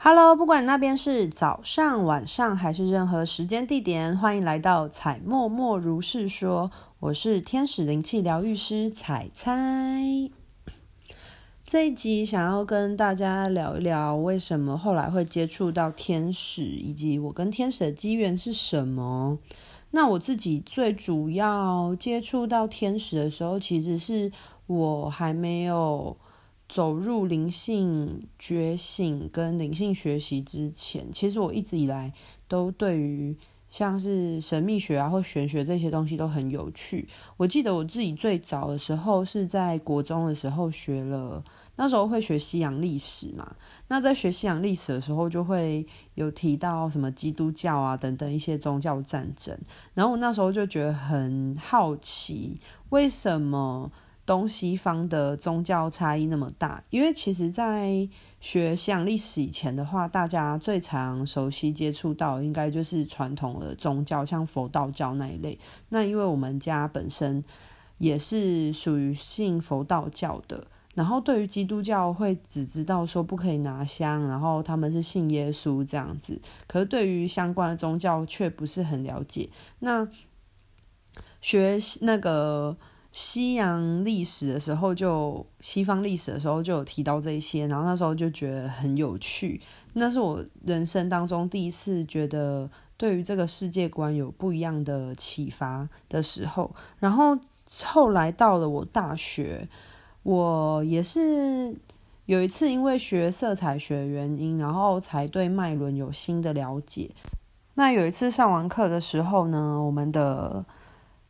[0.00, 6.70] Hello，不管那边是早上、晚上还是任何时间地点，欢迎来到彩默默如是说。
[7.00, 9.50] 我是天使灵气疗愈师彩彩。
[11.64, 19.38] 这一集想要跟大家聊一聊，为什么后来会接触到天使，以及我跟天使的机缘是什么。
[19.90, 24.30] 那我自己最主要接触到天使的时候，其实是
[24.68, 26.16] 我还没有。
[26.68, 32.12] 走入灵性觉醒跟灵性学习之前，其实我一直以来
[32.46, 33.34] 都对于
[33.68, 37.08] 像是神秘学啊或玄学这些东西都很有趣。
[37.38, 41.42] 我记得我自己最早的时候是在国中的时候学了，
[41.76, 43.56] 那时候会学西洋历史嘛。
[43.88, 49.58] 那在学西洋历史的时候，就会有提到什么基督教啊等等一些宗教战争。
[49.94, 52.60] 然后我那时候就觉得很好奇，
[52.90, 53.90] 为什么？
[54.28, 58.06] 东西方的宗教差异那么大，因为其实，在
[58.40, 65.58] 学西洋历史以前的话，大家最常熟悉接触到应该就是传统的宗教，像佛道教那一类。
[65.88, 67.42] 那因为我们家本身
[67.96, 70.62] 也是属于信佛道教的，
[70.94, 79.48] 然后对于基督教会只知道说不可以拿香，然后他们是信耶稣这样子，可是对于相关的宗教却不是很了解。
[79.78, 80.06] 那
[81.40, 82.76] 学那个。
[83.20, 89.60] 西洋历史的时候就，西方历史的时候就有提到这些，然后那时候就觉得很有趣。
[89.94, 96.72] 那是我人生当中第一次觉得对于这个世界观有不一样的启发的时候。
[97.00, 97.36] 然后
[97.86, 99.68] 后来到了我大学，
[100.22, 101.74] 我也是
[102.26, 107.10] 有一次因为学色彩学原因，然后才对脉轮有新的了解。
[107.74, 110.64] 那有一次上完课的时候呢，我们的。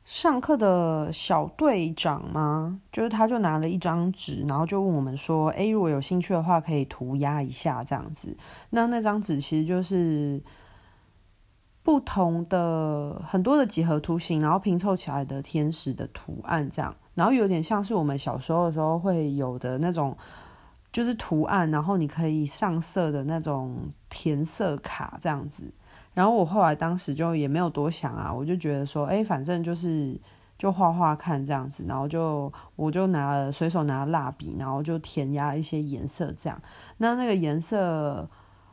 [0.09, 2.81] 上课的小队长吗？
[2.91, 8.35] 就是他，就拿了一张纸，然后就问我们说：“诶，如果有兴趣的话，可以涂鸦一下这样子。”
[8.71, 10.43] 那那张纸其实就是
[11.83, 20.17] 不同的很多的几何图形，然后拼凑起来的天使的图案这样，然后有点像是我们小时候的时候会有的那种，
[20.91, 23.77] 就是图案，然后你可以上色的那种
[24.09, 25.71] 填色卡这样子。
[26.19, 30.21] 然后我后来当时就也没有多想啊，我就觉得说，哎，反正就是
[30.59, 36.61] 就画画看这样子，然后就我就拿了随手拿了蜡笔，然后就填压一些颜色这样。
[36.97, 38.29] 那那个颜色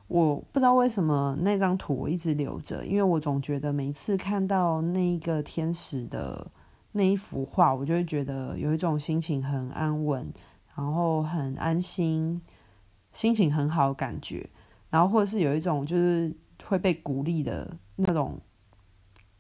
[0.08, 6.48] 我不知道为什么那张图我一直留着，因为我总觉得每次看到那一个天使的
[6.94, 10.34] 那一幅画，我就会觉得有一种心情很安稳，
[10.76, 12.42] 然后很安心，
[13.12, 14.50] 心情很好的感觉，
[14.90, 16.36] 然后或者是有一种就是。
[16.64, 18.40] 会被鼓励的那种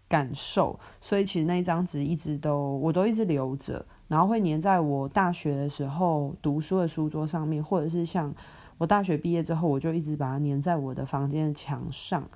[0.07, 8.33] 感受，所以其实那一张纸一直都我都一直留着，然后会粘在我大学的时候读书的书桌上面，或者是像
[8.77, 12.29] 我大学毕业之后，我就一直把它粘在我的房间的墙上。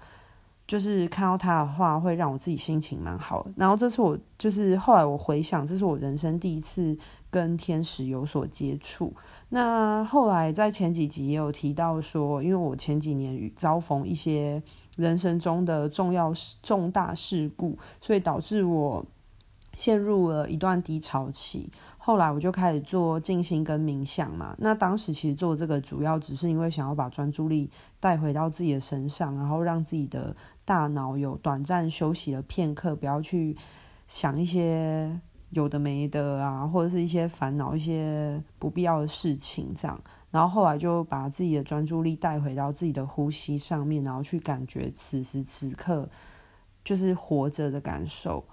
[0.70, 3.52] 就是看到他的话，会让我自己心情蛮好的。
[3.56, 6.96] 然后这是我，就是后来我回想，这是我人生第一次
[7.32, 9.12] 跟天使有所接触。
[9.50, 14.62] 那后来在前几集也有提到说，因为我前几年遭逢一些
[14.96, 16.32] 人生中的重要
[16.62, 19.04] 重大事故，所以导致我
[19.74, 21.72] 陷入了一段低潮期。
[22.10, 24.56] 后来我就开始做静心跟冥想嘛。
[24.58, 33.56] 那当时其实做这个主要只是因为想要把专注力带回到自己的身上，然后让自己的大脑有短暂休息的片刻，不要去
[34.08, 35.22] 想一些
[35.52, 40.02] 有的没的啊，或者是一些烦恼、一些不必要的事情这样。
[40.32, 46.10] 然后后来就把自己的专注力带回到自己的呼吸上面，然后去感觉此时此刻
[46.84, 48.44] 就是活着的感受。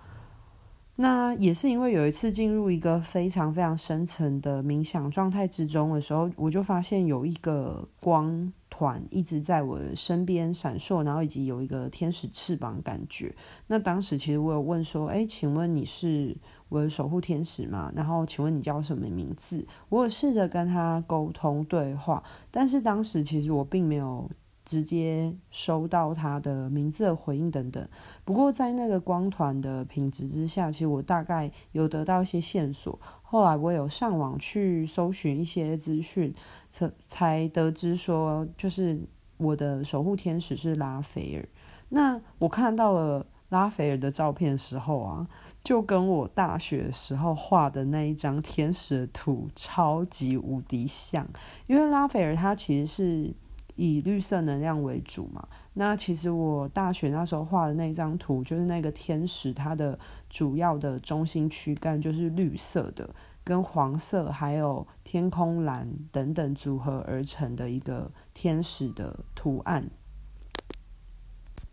[0.99, 13.34] 那也是因为有一次进入一个非常非常深层的冥想状态之中的时候，我就发现有一个光团一直在我身边闪烁，然后以及有一个天使翅膀感觉。
[13.67, 16.34] 那当时其实我有问说：“诶，请问你是
[16.71, 17.93] 我的守护天使吗？
[17.95, 24.31] 然后请问你叫什么名字？”我有试着跟他沟通对话，但是当时其实我并没有。
[24.66, 27.89] 直接收到他的名字的回应等等，
[28.24, 32.98] 不过在那个光团的品质之下，其实我大概有得到一些线索。
[33.22, 36.34] 后来我有上网去搜寻一些资讯，
[36.68, 39.01] 才才得知说，就是
[39.36, 41.48] 我的守护天使是拉斐尔。
[41.91, 45.28] 那我看到了拉斐尔的照片时候啊，
[45.63, 51.24] 就跟我大学时候画的那一张天使的图超级无敌像，
[51.68, 53.34] 因为拉斐尔他其实是。
[53.77, 63.09] 以绿色能量为主嘛，那其实我大学那时候画的那张图，就是那个天使，它的主要的中心躯干就是绿色的。
[63.45, 69.89] 跟黄色还有天空蓝等等组合而成的一个天使的图案。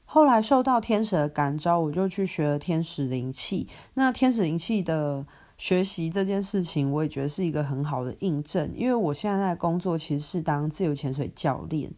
[0.05, 3.67] 后来受到天使的感召，我就去学了天使灵气。
[3.95, 5.25] 那天使灵气的
[5.63, 11.89] 学习这件事情，我也觉得是一个很好的印证，因为我现在的工作其实是当自由潜水教练。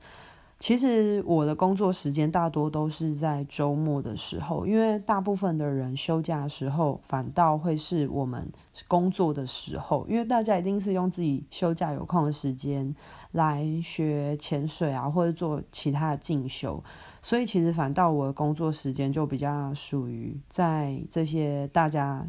[0.60, 8.48] 其实我的工作时间大多都是在周末的时候，因为大部分的人休假的时候，反倒会是我们
[8.88, 12.96] 工作的时候，因为大家一定是用自己休假有空的时间
[13.32, 16.84] 来学潜水啊，或者做其他的进修，
[17.20, 22.26] 所以其实反倒我的工作时间就比较属于在这些大家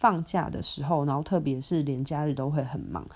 [0.00, 3.06] 放假的时候，然后特别是连假日都会很忙。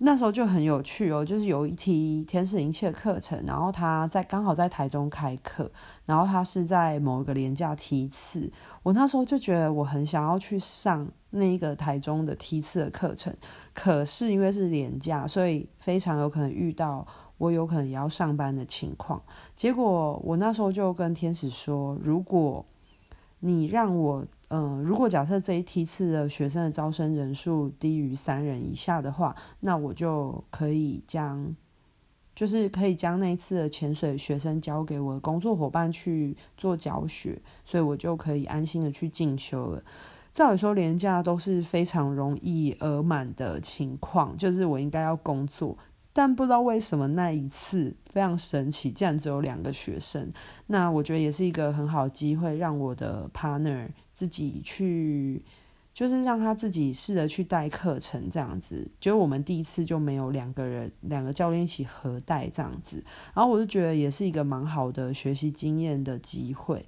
[0.00, 5.68] 那时候就很有趣哦，就是有一梯天使灵气的课程，然后他在刚好在台中开课，
[6.06, 8.48] 然后他是在某一个连假梯次。
[8.84, 13.34] 我那时候就觉得我很想要去上那一个台中的梯次的课程，
[13.74, 17.04] 可是因为是连假，所以非常有可能遇到
[17.36, 19.20] 我有可能也要上班的情况。
[19.56, 22.64] 结果我那时候就跟天使说，如果
[23.40, 31.54] 你让我，嗯，如果假设这一梯次的学生的招生人数低于三人以下的话，那我就可以将，
[32.34, 39.82] 就是可以将那一次的潜水学生交给我的工作伙伴去做教学，所以我就可以安心的去进修了。
[40.32, 45.76] 照理说，廉价都是非常容易额满的情况，就是我应该要工作。
[46.18, 50.28] 但不知道为什么那一次非常神奇，竟然只有两个学生。
[50.66, 55.40] 那我觉得也是一个很好的机会，让我的 partner 自己去，
[55.94, 58.90] 就是让他自己试着去带课程这样子。
[58.98, 62.96] 就我们第一次就没有两个人，两个教练一起合带这样子。
[63.32, 66.84] 然后我就觉得也是一个蛮好的学习经验的机会。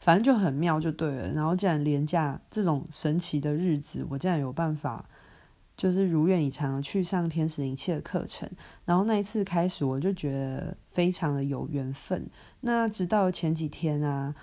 [0.00, 1.30] 反正就很妙就对了。
[1.30, 5.08] 然后既然连假这种神奇的日子，我竟然有办法。
[5.76, 8.50] 就是如愿以偿去上天使灵气的课程，
[8.86, 12.26] 然后那一次开始我就觉得非常的有缘分。
[12.62, 14.34] 那直到前几天啊，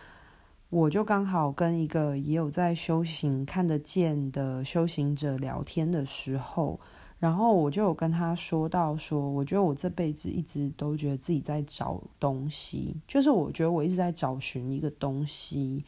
[0.70, 6.80] 我就刚好跟一个也有在修行看得见的修行者聊天的时候，
[7.18, 15.84] 然后我就有跟他说到说，我觉得我这辈子一直都觉得自己在找东西，就是我觉得我一直在找寻一个东西，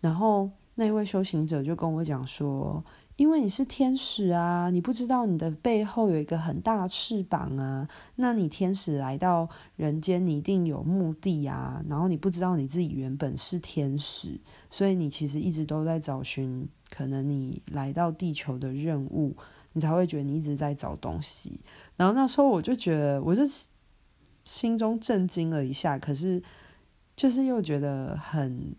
[0.00, 2.82] 然后那位修行者就跟我讲说。
[3.18, 7.88] 因为你是天使啊，你不知道你的背后有一个很大的翅膀啊。
[8.14, 11.82] 那你天使来到人间，你一定有目的啊。
[11.88, 14.38] 然后你不知道你自己原本是天使，
[14.70, 19.36] 所以你其实一直都在找寻可能你来到地球的任务，
[19.72, 21.58] 你才会觉得你一直在找东西。
[21.96, 23.42] 然后那时候我就觉得，我就
[24.44, 26.40] 心中震惊了一下，可是
[27.16, 28.76] 就是又觉得很，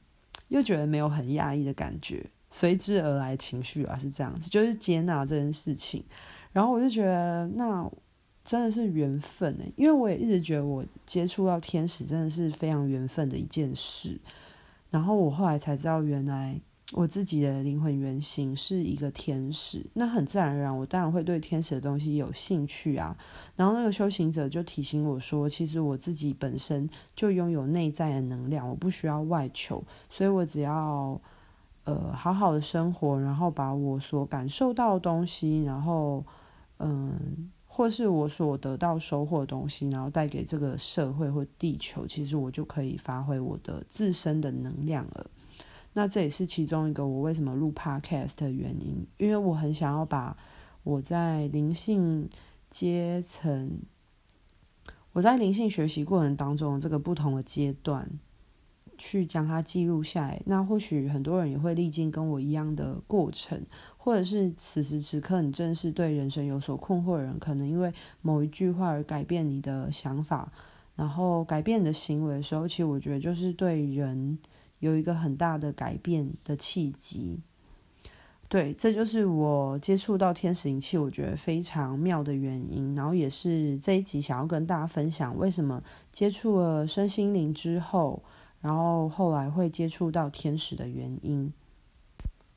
[0.48, 2.26] 又觉得没有很压抑的感觉。
[2.50, 6.04] 随之而来情绪啊，是这样子，就是接纳这件事情。
[6.52, 7.88] 然后我就觉得，那
[8.44, 14.20] 真的是缘分欸，因为我也一直觉得我接触到天使真的是非常缘分的一件事。
[14.90, 16.60] 然后我后来才知道，原来
[16.94, 19.86] 我自己的灵魂原型是一个天使。
[19.94, 23.16] 那很自然而然，我当然会对天使的东西有兴趣啊。
[23.56, 31.22] 然后那个修行者就提醒我说，其实我自己本身就拥有内在的能量，我不需要外求，所以我只要。
[31.86, 36.24] 呃，好好的生活，然后把我所感受到的东西，然后，
[36.78, 45.26] 嗯，或是我所得到收获的东西，然后带给这个社会或地球，其实我就可以发挥我的自身的能量了。
[45.94, 50.38] 那这也是其中一个我为什么录 Podcast 的原因，因为我很想要把
[50.84, 52.30] 我在灵性
[52.70, 53.80] 阶层，
[55.14, 58.08] 我在灵性学习过程当中这个不同的阶段。
[59.00, 63.60] 去将它记录下来，那或许很多人也会历经跟我一样的过程，
[63.98, 67.92] 或者是此时此刻你正是对人生有所困惑的人，可能因为
[68.22, 70.52] 某一句话而改变你的想法，
[70.98, 74.38] 然后改变你的行为的时候，其实我觉得就是对人
[74.80, 77.40] 有一个很大的改变的契机。
[78.50, 88.22] 对，这就是我接触到天使灵气，我觉得非常妙的原因，然后也是这一集想要跟大家分享为什么接触了身心灵之后。
[88.62, 91.52] 然后后来会接触到天使的原因。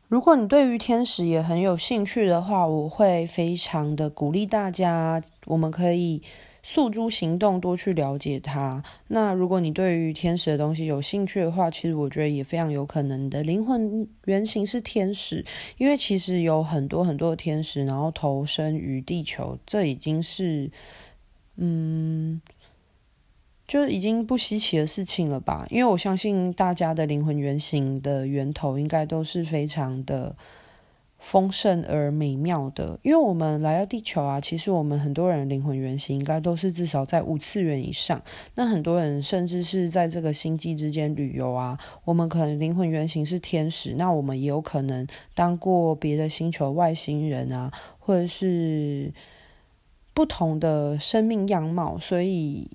[0.08, 6.20] 如果你对于天使也很有兴趣的话，我会非常的鼓励大家，我们可以
[6.62, 8.82] 诉诸行动，多去了解它。
[9.08, 15.42] 那如果你对于天使的东西有兴趣的话，其实我觉得也非常有可能你的灵魂原型是天使，
[15.78, 20.70] 因为其实有很多很多的天使，然后投身于地球，这已经是，
[21.56, 22.42] 嗯。
[23.72, 25.66] 就已经不稀奇的事情了吧？
[25.70, 30.36] 因为我相信大家的灵魂原型的源头应该都是非常的
[31.16, 38.20] 丰盛而美妙的，因为我们来到地球啊，其实我们很多人灵魂原型应该都是至少在五次元以上。
[38.56, 49.10] 那很多人甚至是在这个星际之间旅游啊，我们可能灵魂原型是天使，那我们也有可能当过别的星球外星人啊，或者是
[50.12, 52.68] 不同的生命样貌，所以。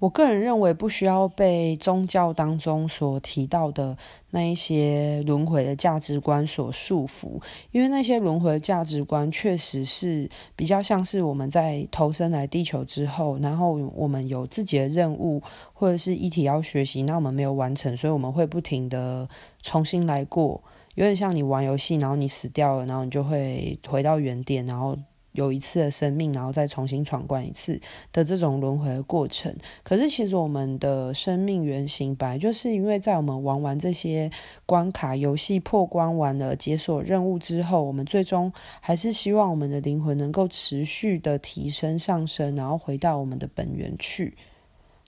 [0.00, 3.96] 我个人认为不需要被宗教当中所提到的
[4.30, 15.40] 那一些轮回的价值观所束缚，因为那些轮回的价值观确实是比较像是我们在投身来地球之后，然后我们有自己的任务
[15.72, 19.26] 或者是一体要学习，那我们没有完成，所以我们会不停的
[19.62, 20.60] 重新来过，
[20.96, 24.98] 有点像你玩游戏，然后你死掉了，然后你就会回到原点，然后。
[25.34, 27.80] 有一次的生命，然后再重新闯关一次
[28.12, 29.52] 的这种轮回的过程。
[29.82, 34.30] 可是，其实我们的生命原型本来就是因为在我们玩完这些
[34.64, 44.36] 关卡游戏、破关完了、解锁任务之后，我们最终还是希望我们的灵魂能够持续的提升上升，然后回到我们的本源去。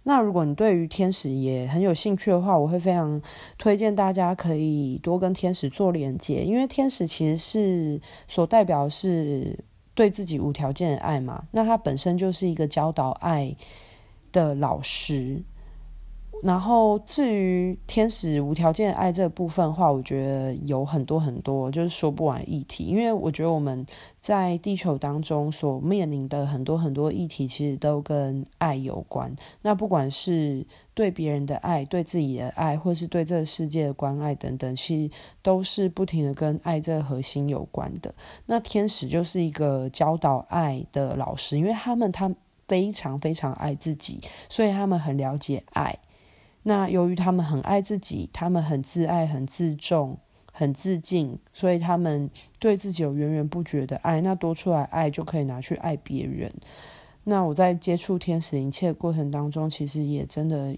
[0.02, 3.23] 那如果你对于天使也很有兴趣的话，我会非常
[3.59, 9.56] 推荐大家可以多跟天使做连接，因为天使其实是所代表是。
[9.97, 13.57] 对自己无条件的爱嘛，那他本身就是一个教导爱
[14.31, 15.43] 的老师。
[16.47, 22.85] 然后至于天使无条件爱这个部分话，我觉得有很多很多，就是说不完议题。
[22.85, 23.85] 因为我觉得我们
[24.21, 29.35] 在地球当中所面临的很多很多议题，其实都跟爱有关。
[29.61, 38.15] 那不管是对别人的爱、对自己的爱，或是对这个世界的关爱等等，其实都是不停的跟爱这个核心有关的。
[38.47, 42.33] 那天使就是一个教导爱的老师，因为他们他
[42.69, 45.99] 非常非常爱自己，所以他们很了解爱。
[46.69, 50.19] 那由于他们很爱自己，他们很自爱、很自重、
[50.53, 54.21] 很自敬，所以他们对自己有源源不绝的爱。
[54.21, 56.53] 那多出来爱就可以拿去爱别人。
[57.23, 60.77] 那我在接触天使灵切的过程当中，其实也真的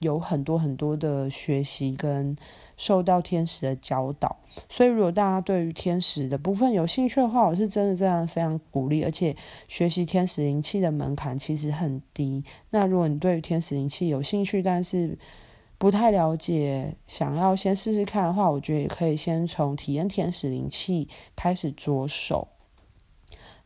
[0.00, 2.36] 有很多很多的学习跟
[2.78, 4.38] 受到天使的教导。
[4.70, 9.04] 所以，如果大家对于天使的部分有兴趣的话，我是真的这样非常鼓励。
[9.04, 9.36] 而且，
[9.68, 12.42] 学习天使灵气的门槛其实很低。
[12.70, 15.16] 那如果你对于天使灵气有兴趣，但是
[15.76, 21.06] 不太了解，想要先试试看的话，我觉得也可以先从体验天使灵气
[21.36, 22.48] 开始着手。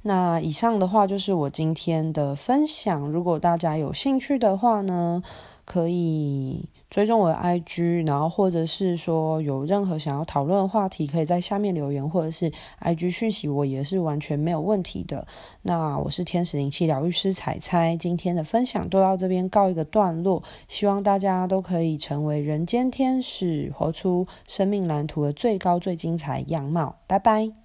[0.03, 3.01] 那以上的话就是我今天的分享。
[3.11, 5.23] 如果大家有兴趣的话呢，
[5.65, 6.69] 可以。
[6.93, 15.27] 追踪我的 IG，然后或者是说有任何想要讨论的话题，可以在下面留言，或者是 IG 讯息我也是完全没有问题的。
[15.63, 26.97] 那我是天使灵气疗愈师彩彩，今天的分享都到这边告一个段落，希望大家都可以成为人间天使，活出生命蓝图的最高最精彩样貌。
[27.07, 27.62] 拜拜。